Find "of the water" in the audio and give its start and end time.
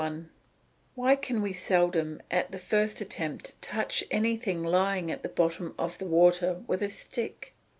5.77-6.63